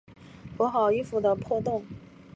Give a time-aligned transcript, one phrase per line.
[0.57, 1.85] 补好衣服的破洞